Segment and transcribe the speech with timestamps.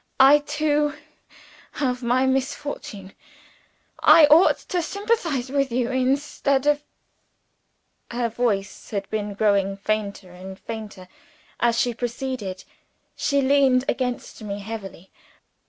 [0.19, 0.95] I, too,
[1.73, 3.13] have my misfortune.
[4.01, 6.81] I ought to sympathize with you, instead of"
[8.09, 11.07] Her voice had been growing fainter and fainter
[11.59, 12.63] as she proceeded.
[13.15, 15.11] She leaned against me heavily.